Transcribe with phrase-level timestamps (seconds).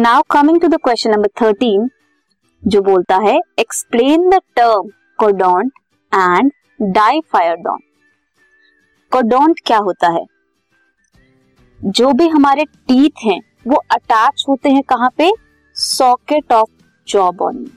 [0.00, 1.90] Now coming to the question number thirteen
[2.66, 4.88] जो बोलता है explain the term
[5.18, 5.72] thecodont
[6.14, 7.80] and die फायर diphyodont
[9.12, 10.26] thecodont क्या होता है?
[11.84, 15.32] जो भी हमारे टीथ हैं वो अटैच होते हैं कहाँ पे?
[15.74, 16.70] Socket of
[17.08, 17.70] jaw bone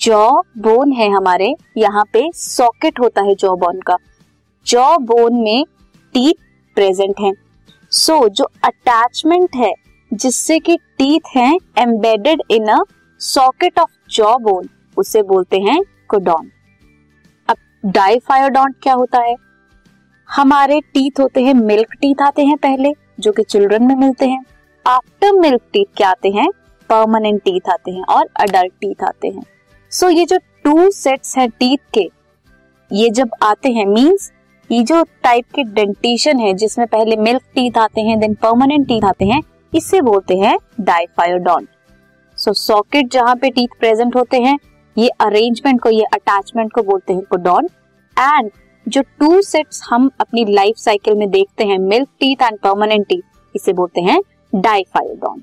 [0.00, 3.96] jaw bone है हमारे यहाँ पे सॉकेट होता है जॉ बोन का।
[4.66, 5.64] जॉ बोन में
[6.14, 6.34] टीथ
[6.74, 7.34] प्रेजेंट हैं।
[7.90, 9.74] सो so, जो अटैचमेंट है
[10.12, 12.78] जिससे कि टीथ हैं embedded in a
[13.20, 16.50] socket of jaw bone उसे बोलते हैं कोडॉन
[17.48, 19.34] अब डाइफायोडोंट क्या होता है?
[20.28, 24.44] हमारे टीथ होते हैं मिल्क टीथ आते हैं पहले जो कि चिल्ड्रन में मिलते हैं.
[24.86, 26.48] आफ्टर मिल्क टीथ क्या आते हैं?
[26.90, 29.42] परमानेंट टीथ आते हैं और अडल्ट टीथ आते हैं.
[29.92, 32.08] सो so, ये जो टू सेट्स हैं टीथ के
[32.90, 34.30] ये जब आते हैं मींस
[34.70, 39.04] ये जो टाइप के डेंटिशन है जिसमें पहले मिल्क टीथ आते हैं देन परमानेंट टीथ
[39.04, 39.40] आते हैं
[39.72, 41.66] इसे बोलते हैं डाइफायोडॉन
[42.38, 44.58] सो सॉकेट जहाँ पे टीथ प्रेजेंट होते हैं,
[44.96, 47.68] ये अरेंजमेंट को, ये अटैचमेंट को बोलते हैं कोडॉन
[48.16, 48.50] एंड
[48.86, 53.56] जो टू सेट्स हम अपनी लाइफ साइकिल में देखते हैं milk teeth and permanent teeth
[53.56, 54.20] इसे बोलते हैं
[54.54, 55.42] diphyodont